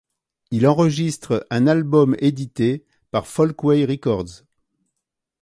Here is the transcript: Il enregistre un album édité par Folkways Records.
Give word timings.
Il 0.49 0.65
enregistre 0.67 1.45
un 1.51 1.67
album 1.67 2.15
édité 2.17 2.83
par 3.11 3.27
Folkways 3.27 3.85
Records. 3.85 4.41